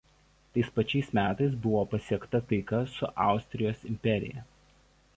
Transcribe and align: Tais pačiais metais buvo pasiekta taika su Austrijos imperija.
Tais 0.53 0.69
pačiais 0.77 1.09
metais 1.17 1.53
buvo 1.67 1.83
pasiekta 1.93 2.41
taika 2.53 2.83
su 2.97 3.13
Austrijos 3.29 3.89
imperija. 3.95 4.47